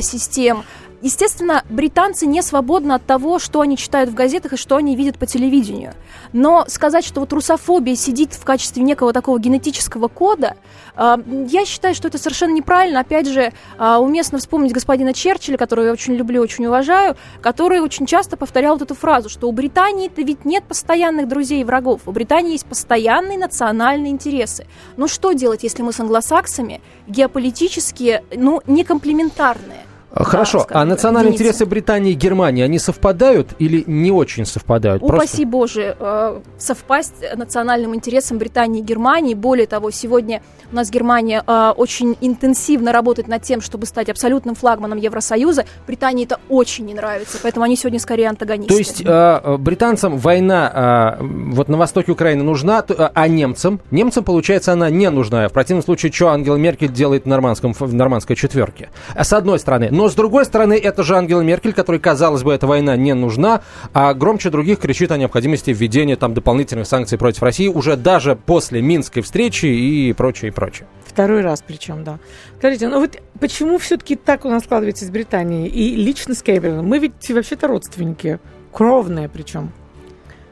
[0.00, 0.64] систем.
[1.00, 5.16] Естественно, британцы не свободны от того, что они читают в газетах и что они видят
[5.16, 5.94] по телевидению.
[6.32, 10.56] Но сказать, что вот русофобия сидит в качестве некого такого генетического кода,
[10.96, 11.16] э,
[11.48, 13.00] я считаю, что это совершенно неправильно.
[13.00, 18.06] Опять же, э, уместно вспомнить господина Черчилля, которого я очень люблю, очень уважаю, который очень
[18.06, 22.02] часто повторял вот эту фразу, что у Британии-то ведь нет постоянных друзей и врагов.
[22.06, 24.66] У Британии есть постоянные национальные интересы.
[24.96, 29.87] Но что делать, если мы с англосаксами геополитически, ну, не комплементарные?
[30.10, 31.50] Хорошо, а, а национальные единицы.
[31.50, 35.02] интересы Британии и Германии, они совпадают или не очень совпадают?
[35.02, 35.46] Упаси Просто...
[35.46, 39.34] Боже, э, совпасть национальным интересам Британии и Германии.
[39.34, 40.40] Более того, сегодня
[40.72, 45.66] у нас Германия э, очень интенсивно работает над тем, чтобы стать абсолютным флагманом Евросоюза.
[45.86, 48.72] Британии это очень не нравится, поэтому они сегодня скорее антагонисты.
[48.72, 53.80] То есть э, британцам война вот на востоке Украины нужна, а немцам?
[53.90, 55.48] Немцам, получается, она не нужна.
[55.48, 58.88] В противном случае, что Ангела Меркель делает в, нормандском, в нормандской четверке?
[59.14, 59.90] С одной стороны.
[59.98, 63.62] Но, с другой стороны, это же Ангела Меркель, которой, казалось бы, эта война не нужна,
[63.92, 68.80] а громче других кричит о необходимости введения там дополнительных санкций против России уже даже после
[68.80, 70.86] Минской встречи и прочее, и прочее.
[71.04, 72.20] Второй раз причем, да.
[72.58, 75.66] Скажите, ну вот почему все-таки так у нас складывается с Британией?
[75.66, 76.86] И лично с Кэмероном?
[76.86, 78.38] Мы ведь вообще-то родственники,
[78.72, 79.72] кровные причем.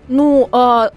[0.08, 0.90] Ну, а,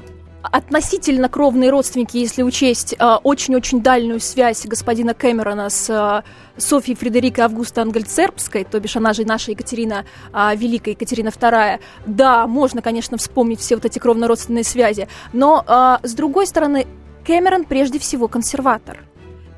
[0.52, 6.24] относительно кровные родственники, если учесть а, очень-очень дальнюю связь господина Кэмерона с а,
[6.58, 12.48] Софьей Фредерикой Августа Ангельцербской, то бишь она же наша Екатерина а, Великая, Екатерина II, да,
[12.48, 16.88] можно, конечно, вспомнить все вот эти кровно-родственные связи, но с другой стороны,
[17.26, 19.09] Кэмерон прежде всего консерватор.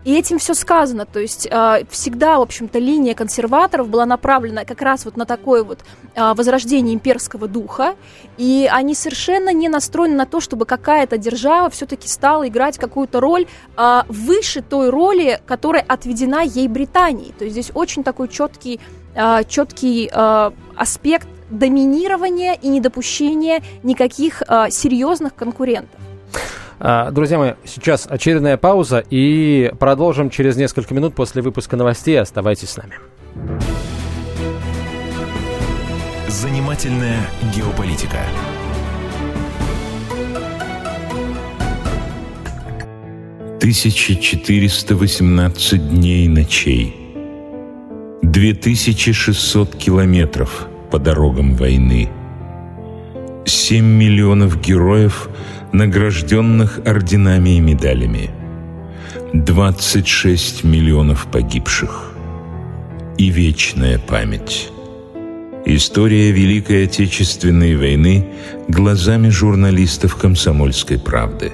[0.04, 1.06] И этим все сказано.
[1.06, 5.64] То есть э, всегда, в общем-то, линия консерваторов была направлена как раз вот на такое
[5.64, 5.80] вот
[6.16, 7.96] э, возрождение имперского духа.
[8.38, 13.46] И они совершенно не настроены на то, чтобы какая-то держава все-таки стала играть какую-то роль
[13.78, 17.34] э, выше той роли, которая отведена ей Британии.
[17.38, 18.80] То есть здесь очень такой четкий,
[19.14, 26.00] э, четкий э, аспект доминирования и недопущения никаких э, серьезных конкурентов.
[26.84, 32.20] А, друзья мои, сейчас очередная пауза и продолжим через несколько минут после выпуска новостей.
[32.20, 32.96] Оставайтесь с нами.
[36.28, 37.20] Занимательная
[37.56, 38.18] геополитика.
[43.60, 46.96] Тысяча четыреста восемнадцать дней и ночей.
[48.24, 52.10] Две тысячи шестьсот километров по дорогам войны.
[53.46, 55.30] Семь миллионов героев–
[55.72, 58.30] награжденных орденами и медалями.
[59.34, 62.14] 26 миллионов погибших.
[63.18, 64.70] И вечная память.
[65.66, 68.28] История Великой Отечественной войны
[68.68, 71.52] глазами журналистов «Комсомольской правды».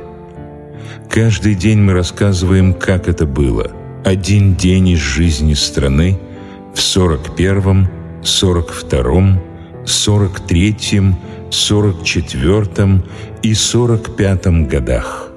[1.09, 3.71] Каждый день мы рассказываем, как это было.
[4.03, 6.17] Один день из жизни страны
[6.73, 7.89] в 41-м,
[8.23, 9.41] 42-м,
[9.85, 11.15] 43-м,
[11.49, 13.01] 44
[13.41, 15.29] и 45 годах.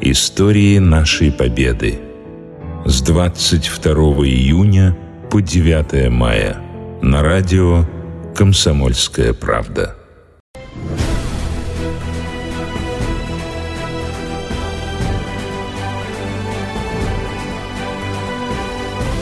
[0.00, 2.00] Истории нашей победы
[2.84, 3.92] с 22
[4.26, 4.96] июня
[5.30, 6.60] по 9 мая
[7.00, 7.84] на радио
[8.34, 9.94] «Комсомольская правда».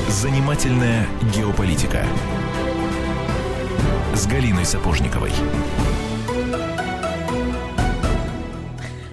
[0.08, 2.06] Занимательная геополитика
[4.16, 5.30] с Галиной Сапожниковой.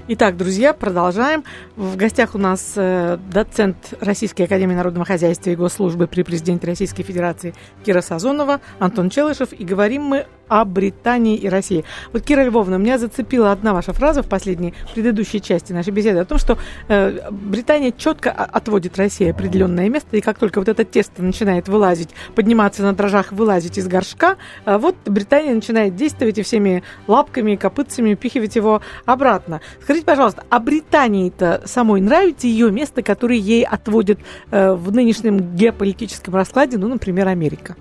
[0.08, 1.44] Итак, друзья, продолжаем.
[1.76, 7.04] В гостях у нас э, доцент Российской Академии Народного Хозяйства и Госслужбы при президенте Российской
[7.04, 7.54] Федерации
[7.86, 9.52] Кира Сазонова, Антон Челышев.
[9.52, 11.84] И говорим мы о Британии и России.
[12.12, 16.26] Вот, Кира Львовна, меня зацепила одна ваша фраза в последней, предыдущей части нашей беседы о
[16.26, 21.24] том, что э, Британия четко отводит России определенное место, и как только вот это тесто
[21.24, 26.84] начинает вылазить, подниматься на дрожжах, вылазить из горшка, э, вот Британия начинает действовать и всеми
[27.08, 29.62] лапками и копытцами упихивать его обратно.
[29.82, 34.20] Скажите, пожалуйста, а Британии-то самой нравится ее место, которое ей отводит
[34.52, 37.76] э, в нынешнем геополитическом раскладе, ну, например, Америка?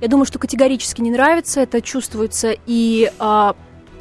[0.00, 3.54] Я думаю, что категорически не нравится, это чувствуется и а,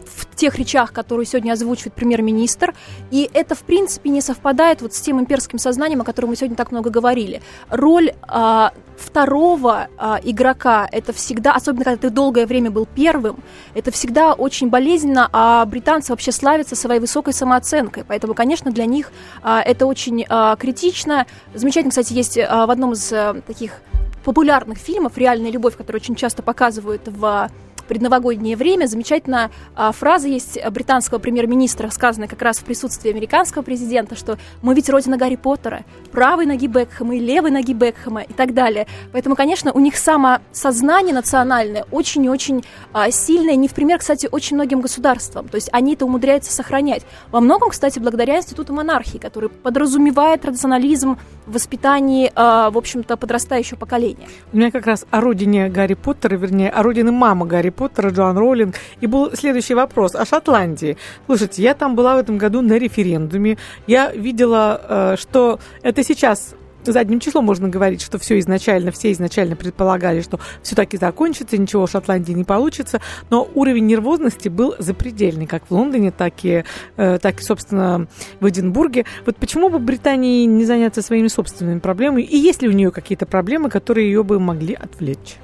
[0.06, 2.74] в тех речах, которые сегодня озвучивает премьер-министр,
[3.12, 6.56] и это, в принципе, не совпадает вот с тем имперским сознанием, о котором мы сегодня
[6.56, 7.42] так много говорили.
[7.70, 13.92] Роль а, второго а, игрока, это всегда, особенно когда ты долгое время был первым, это
[13.92, 19.62] всегда очень болезненно, а британцы вообще славятся своей высокой самооценкой, поэтому, конечно, для них а,
[19.62, 21.26] это очень а, критично.
[21.54, 23.82] Замечательно, кстати, есть а, в одном из а, таких
[24.24, 27.50] популярных фильмов «Реальная любовь», который очень часто показывают в
[27.88, 28.88] предновогоднее время.
[28.88, 34.74] Замечательная а, фраза есть британского премьер-министра, сказанная как раз в присутствии американского президента, что мы
[34.74, 38.88] ведь родина Гарри Поттера, правой ноги Бекхэма и левой ноги Бекхэма и так далее.
[39.12, 44.28] Поэтому, конечно, у них самосознание национальное очень и очень а, сильное, не в пример, кстати,
[44.32, 45.48] очень многим государствам.
[45.48, 47.04] То есть они это умудряются сохранять.
[47.32, 53.78] Во многом, кстати, благодаря институту монархии, который подразумевает традиционализм в воспитании, а, в общем-то, подрастающего
[53.78, 54.28] поколения.
[54.52, 58.38] У меня как раз о родине Гарри Поттера, вернее, о родине мамы Гарри Поттера, Джоан
[58.38, 58.76] Роллинг.
[59.02, 60.98] И был следующий вопрос о Шотландии.
[61.26, 63.58] Слушайте, я там была в этом году на референдуме.
[63.88, 66.56] Я видела, э, что это сейчас
[66.92, 71.86] задним числом можно говорить, что все изначально, все изначально предполагали, что все таки закончится, ничего
[71.86, 76.64] в Шотландии не получится, но уровень нервозности был запредельный, как в Лондоне, так и,
[76.98, 78.08] э, так и, собственно,
[78.40, 79.06] в Эдинбурге.
[79.26, 83.26] Вот почему бы Британии не заняться своими собственными проблемами, и есть ли у нее какие-то
[83.26, 85.38] проблемы, которые ее бы могли отвлечь?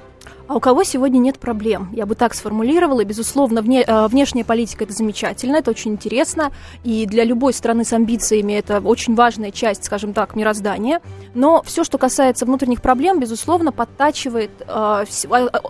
[0.50, 1.90] А у кого сегодня нет проблем?
[1.92, 3.04] Я бы так сформулировала.
[3.04, 6.50] Безусловно, вне, э, внешняя политика это замечательно, это очень интересно.
[6.82, 11.02] И для любой страны с амбициями это очень важная часть, скажем так, мироздания.
[11.34, 15.04] Но все, что касается внутренних проблем, безусловно, подтачивает э,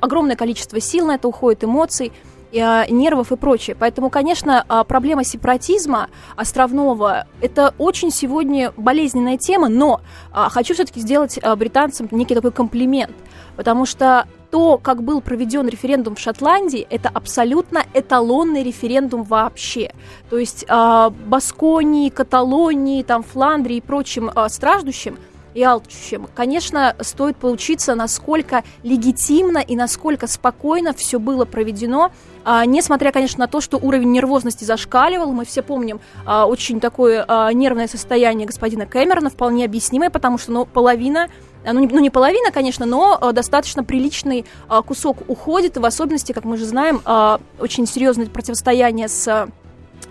[0.01, 2.11] огромное количество сил на это уходит, эмоций
[2.53, 3.77] нервов и прочее.
[3.79, 10.01] Поэтому, конечно, э, проблема сепаратизма островного– это очень сегодня болезненная тема, но
[10.33, 13.15] э, хочу все-таки сделать британцам некий такой комплимент,
[13.57, 19.93] потому что то, как был проведен референдум в Шотландии, это абсолютно эталонный референдум вообще.
[20.29, 25.19] То есть э, Басконии, Каталонии, там, Фландрии и прочим э, страждущим
[25.55, 32.13] и алчущим, конечно, стоит поучиться, насколько легитимно и насколько спокойно все было проведено,
[32.45, 37.25] а, несмотря, конечно, на то, что уровень нервозности зашкаливал, мы все помним а, очень такое
[37.27, 41.29] а, нервное состояние господина Кэмерона, вполне объяснимое, потому что ну, половина
[41.65, 46.33] ну не, ну не половина, конечно, но э, достаточно приличный э, кусок уходит, в особенности,
[46.33, 49.49] как мы же знаем, э, очень серьезное противостояние с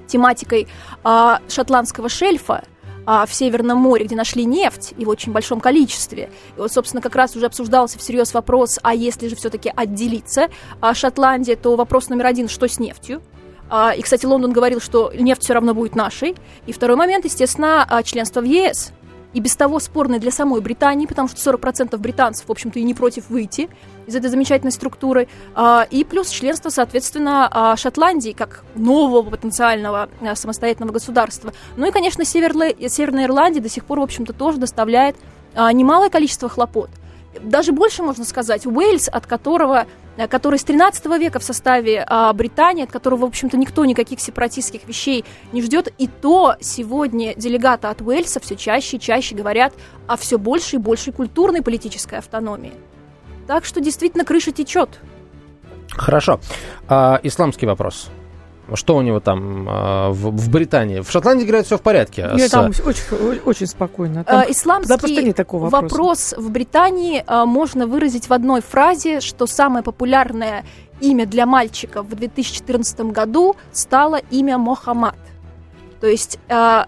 [0.07, 0.67] тематикой
[1.47, 2.63] шотландского шельфа,
[3.27, 6.29] в Северном море, где нашли нефть и в очень большом количестве.
[6.55, 10.49] И вот, собственно, как раз уже обсуждался всерьез вопрос, а если же все-таки отделиться
[10.93, 13.21] Шотландия, то вопрос номер один, что с нефтью?
[13.97, 16.35] И, кстати, Лондон говорил, что нефть все равно будет нашей.
[16.67, 18.91] И второй момент, естественно, членство в ЕС
[19.33, 22.93] и без того спорный для самой Британии, потому что 40% британцев, в общем-то, и не
[22.93, 23.69] против выйти
[24.07, 30.35] из этой замечательной структуры, а, и плюс членство, соответственно, а, Шотландии как нового потенциального а,
[30.35, 31.53] самостоятельного государства.
[31.77, 35.15] Ну и, конечно, Северная Ирландия до сих пор, в общем-то, тоже доставляет
[35.55, 36.89] немалое количество хлопот
[37.41, 39.85] даже больше можно сказать, Уэльс, от которого,
[40.17, 44.19] э, который с 13 века в составе а, Британии, от которого, в общем-то, никто никаких
[44.19, 49.73] сепаратистских вещей не ждет, и то сегодня делегаты от Уэльса все чаще и чаще говорят
[50.07, 52.73] о все большей и большей культурной политической автономии.
[53.47, 54.99] Так что действительно крыша течет.
[55.91, 56.39] Хорошо.
[56.87, 58.09] А, исламский вопрос.
[58.75, 61.01] Что у него там э, в, в Британии?
[61.01, 62.29] В Шотландии, говорят, все в порядке.
[62.33, 62.51] Нет, с...
[62.51, 64.23] там очень, очень спокойно.
[64.23, 69.47] Там, э, Исламский нет такого вопрос в Британии э, можно выразить в одной фразе, что
[69.47, 70.65] самое популярное
[71.01, 75.15] имя для мальчика в 2014 году стало имя Мохаммад.
[75.99, 76.83] То есть э,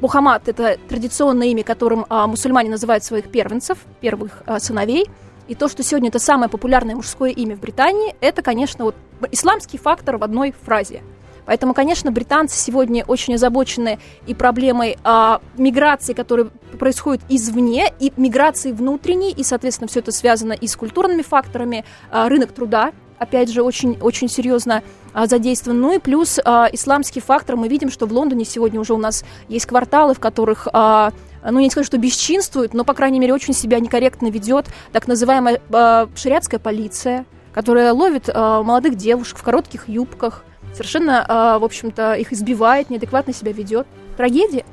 [0.00, 5.06] Мухаммад– это традиционное имя, которым э, мусульмане называют своих первенцев, первых э, сыновей.
[5.48, 8.94] И то, что сегодня это самое популярное мужское имя в Британии, это, конечно, вот
[9.32, 11.02] исламский фактор в одной фразе.
[11.48, 18.70] Поэтому, конечно, британцы сегодня очень озабочены и проблемой а, миграции, которая происходит извне, и миграции
[18.70, 23.62] внутренней, и, соответственно, все это связано и с культурными факторами, а, рынок труда, опять же,
[23.62, 24.82] очень, очень серьезно
[25.14, 25.80] а, задействован.
[25.80, 27.56] Ну и плюс а, исламский фактор.
[27.56, 31.60] Мы видим, что в Лондоне сегодня уже у нас есть кварталы, в которых а, ну,
[31.60, 35.62] я не скажу, что бесчинствует, но, по крайней мере, очень себя некорректно ведет так называемая
[35.70, 37.24] э, шариатская полиция,
[37.54, 43.32] которая ловит э, молодых девушек в коротких юбках, совершенно, а, в общем-то, их избивает, неадекватно
[43.32, 43.86] себя ведет.
[44.16, 44.64] Трагедия.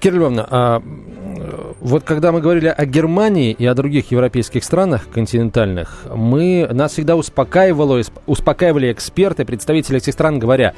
[0.00, 0.82] Кира Львовна, а,
[1.80, 7.16] вот когда мы говорили о Германии и о других европейских странах континентальных, мы, нас всегда
[7.16, 10.74] успокаивало, успокаивали эксперты, представители этих стран, говоря,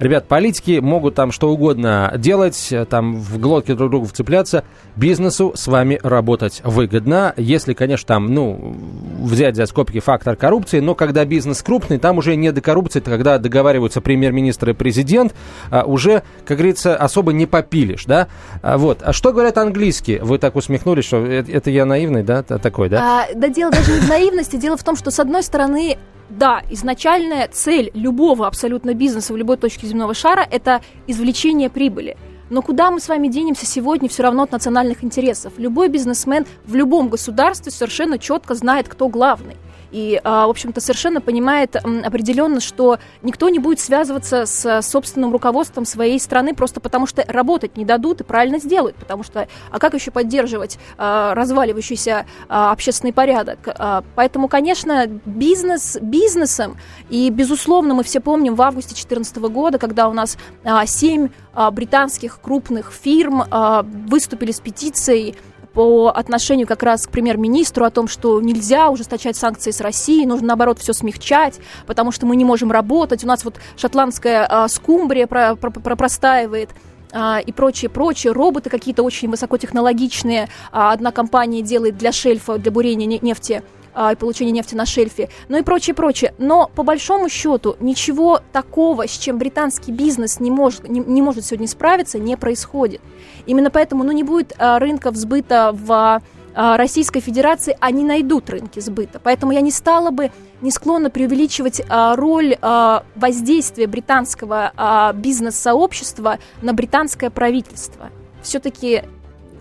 [0.00, 4.64] Ребят, политики могут там что угодно делать, там в глотке друг другу вцепляться.
[4.96, 8.74] Бизнесу с вами работать выгодно, если, конечно, там, ну,
[9.20, 13.36] взять за скобки фактор коррупции, но когда бизнес крупный, там уже не до коррупции, когда
[13.36, 15.34] договариваются премьер-министр и президент,
[15.70, 18.28] а уже, как говорится, особо не попилишь, да?
[18.62, 19.00] А вот.
[19.02, 20.24] А что говорят английские?
[20.24, 23.26] Вы так усмехнулись, что это, это я наивный, да, такой, да?
[23.28, 25.98] А, да дело даже не в наивности, дело в том, что, с одной стороны,
[26.30, 32.16] да, изначальная цель любого абсолютно бизнеса в любой точке земного шара– это извлечение прибыли.
[32.50, 35.52] Но куда мы с вами денемся сегодня все равно от национальных интересов?
[35.56, 39.56] Любой бизнесмен в любом государстве совершенно четко знает, кто главный
[39.90, 45.84] и, а, в общем-то, совершенно понимает определенно, что никто не будет связываться с собственным руководством
[45.84, 49.94] своей страны просто потому, что работать не дадут и правильно сделают, потому что, а как
[49.94, 53.58] еще поддерживать а, разваливающийся а, общественный порядок?
[54.14, 56.76] Поэтому, конечно, бизнес бизнесом,
[57.08, 60.36] и, безусловно, мы все помним в августе 2014 года, когда у нас
[60.86, 61.28] семь
[61.72, 63.44] британских крупных фирм
[64.08, 65.36] выступили с петицией
[65.72, 70.48] по отношению как раз к премьер-министру о том, что нельзя ужесточать санкции с Россией, нужно,
[70.48, 73.24] наоборот, все смягчать, потому что мы не можем работать.
[73.24, 76.70] У нас вот шотландская а, скумбрия про, про, про, простаивает
[77.12, 78.32] а, и прочее, прочее.
[78.32, 80.48] Роботы какие-то очень высокотехнологичные.
[80.72, 83.62] А, одна компания делает для шельфа, для бурения нефти
[84.12, 86.34] и получения нефти на шельфе, ну и прочее, прочее.
[86.38, 91.44] Но по большому счету ничего такого, с чем британский бизнес не может, не, не может
[91.44, 93.00] сегодня справиться, не происходит.
[93.46, 96.22] Именно поэтому ну, не будет а, рынка взбыта в
[96.54, 99.20] а, Российской Федерации, они найдут рынки сбыта.
[99.22, 100.30] Поэтому я не стала бы,
[100.60, 108.10] не склонна преувеличивать а, роль а, воздействия британского а, бизнес-сообщества на британское правительство.
[108.42, 109.02] Все-таки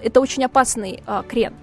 [0.04, 1.54] это очень опасный а, крен.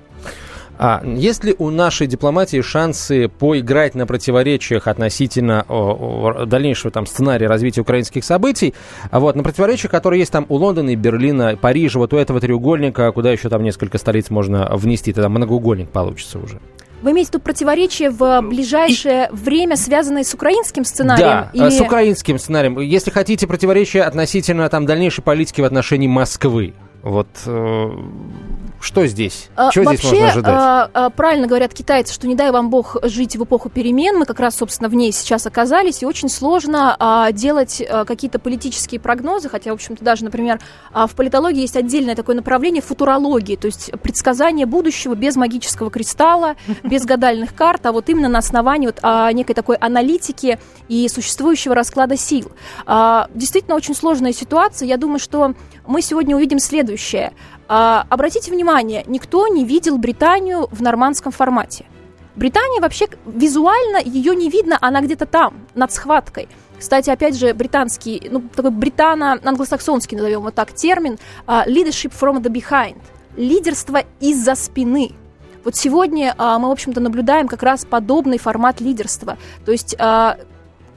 [0.78, 7.06] А есть ли у нашей дипломатии шансы поиграть на противоречиях относительно о, о дальнейшего там
[7.06, 8.74] сценария развития украинских событий?
[9.10, 12.40] А вот на противоречиях, которые есть там у Лондона, и Берлина, Парижа, вот у этого
[12.40, 16.60] треугольника, куда еще там несколько столиц можно внести, тогда многоугольник получится уже.
[17.02, 19.36] Вы имеете в виду противоречие в ближайшее и...
[19.36, 21.28] время, связанное с украинским сценарием?
[21.28, 21.70] Да, или...
[21.70, 22.80] с украинским сценарием.
[22.80, 26.74] Если хотите, противоречие относительно там дальнейшей политики в отношении Москвы.
[27.02, 27.90] Вот э,
[28.87, 29.49] что здесь?
[29.57, 30.55] А, вообще, здесь можно ожидать?
[30.55, 34.16] А, а, правильно говорят китайцы, что не дай вам бог жить в эпоху перемен.
[34.16, 38.39] Мы как раз, собственно, в ней сейчас оказались, и очень сложно а, делать а, какие-то
[38.39, 40.61] политические прогнозы, хотя, в общем-то, даже, например,
[40.93, 46.55] а, в политологии есть отдельное такое направление футурологии, то есть предсказание будущего без магического кристалла,
[46.84, 50.59] без гадальных карт, а вот именно на основании вот, а, некой такой аналитики
[50.89, 52.53] и существующего расклада сил.
[52.87, 54.87] А, действительно, очень сложная ситуация.
[54.87, 55.55] Я думаю, что
[55.87, 57.32] мы сегодня увидим следующее.
[57.68, 61.86] А, обратите внимание, никто не видел Британию в нормандском формате.
[62.36, 66.48] Британия вообще визуально ее не видно, она где-то там, над схваткой.
[66.78, 72.50] Кстати, опять же, британский, ну, такой британо-англосаксонский, назовем вот так, термин uh, leadership from the
[72.50, 72.98] behind.
[73.36, 75.12] Лидерство из-за спины.
[75.64, 79.38] Вот сегодня uh, мы, в общем-то, наблюдаем как раз подобный формат лидерства.
[79.64, 79.96] То есть,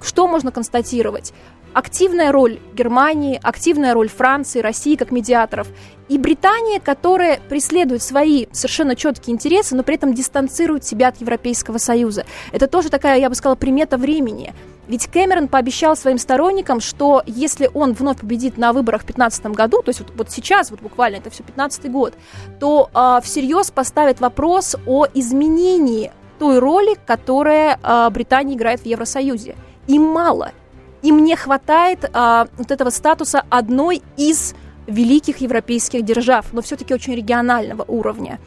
[0.01, 1.33] что можно констатировать?
[1.73, 5.67] Активная роль Германии, активная роль Франции, России как медиаторов,
[6.09, 11.77] и Британия, которая преследует свои совершенно четкие интересы, но при этом дистанцирует себя от Европейского
[11.77, 12.25] Союза.
[12.51, 14.53] Это тоже такая, я бы сказала, примета времени.
[14.87, 19.83] Ведь Кэмерон пообещал своим сторонникам, что если он вновь победит на выборах в 2015 году,
[19.83, 22.15] то есть вот, вот сейчас, вот буквально, это все 15 год,
[22.59, 29.55] то э, всерьез поставит вопрос о изменении той роли, которая э, Британия играет в Евросоюзе.
[29.85, 30.53] Им мало–
[31.01, 34.53] им не хватает а, вот этого статуса одной из
[34.87, 38.39] великих европейских держав, но все-таки очень регионального уровня.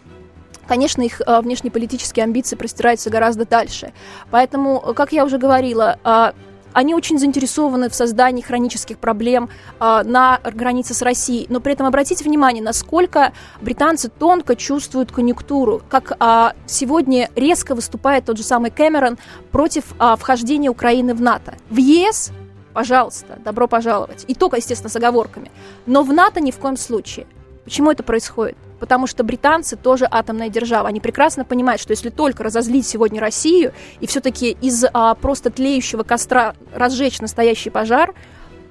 [0.66, 3.92] Конечно, их а, внешнеполитические амбиции простираются гораздо дальше.
[4.30, 6.34] Поэтому, как я уже говорила, а,
[6.72, 11.46] они очень заинтересованы в создании хронических проблем а, на границе с Россией.
[11.48, 18.24] Но при этом обратите внимание, насколько британцы тонко чувствуют конъюнктуру, как а, сегодня резко выступает
[18.24, 19.18] тот же самый Кэмерон
[19.50, 21.54] против а, вхождения Украины в НАТО.
[21.68, 22.32] В ЕС
[22.72, 24.24] Пожалуйста, добро пожаловать.
[24.28, 25.50] И только, естественно, с оговорками.
[25.86, 27.26] Но в НАТО ни в коем случае.
[27.64, 28.56] Почему это происходит?
[28.80, 30.88] Потому что британцы тоже атомная держава.
[30.88, 36.02] Они прекрасно понимают, что если только разозлить сегодня Россию и все-таки из а, просто тлеющего
[36.02, 38.14] костра разжечь настоящий пожар,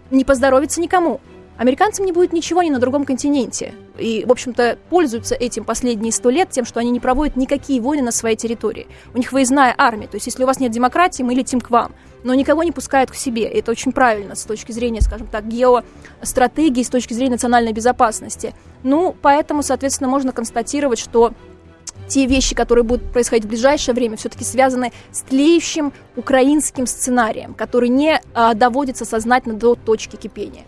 [0.09, 1.21] не поздоровится никому.
[1.61, 3.75] Американцам не будет ничего ни на другом континенте.
[3.99, 8.01] И, в общем-то, пользуются этим последние сто лет тем, что они не проводят никакие войны
[8.01, 8.87] на своей территории.
[9.13, 10.07] У них выездная армия.
[10.07, 11.93] То есть, если у вас нет демократии, мы летим к вам.
[12.23, 13.43] Но никого не пускают к себе.
[13.43, 18.55] Это очень правильно с точки зрения, скажем так, геостратегии, с точки зрения национальной безопасности.
[18.81, 21.31] Ну, поэтому, соответственно, можно констатировать, что
[22.07, 27.89] те вещи, которые будут происходить в ближайшее время, все-таки связаны с тлеющим украинским сценарием, который
[27.89, 30.63] не а, доводится сознательно до точки кипения.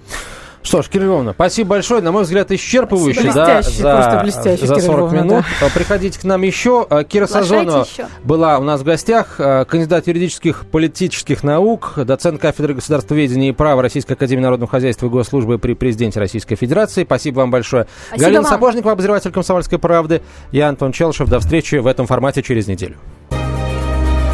[0.63, 2.01] Что ж, Кирилловна, спасибо большое.
[2.01, 5.45] На мой взгляд, исчерпывающе да, за, за 40 минут.
[5.59, 5.67] Да.
[5.73, 6.87] Приходите к нам еще.
[6.89, 7.85] А, Кира Сазонова
[8.23, 13.81] была у нас в гостях, а, кандидат юридических политических наук, доцент кафедры государствоведения и права
[13.81, 17.03] Российской Академии Народного Хозяйства и Госслужбы при президенте Российской Федерации.
[17.03, 17.87] Спасибо вам большое.
[18.07, 18.51] Спасибо Галина вам.
[18.51, 20.21] Сапожникова, обозреватель «Комсомольской правды».
[20.51, 21.27] Я Антон Челшев.
[21.29, 22.95] До встречи в этом формате через неделю.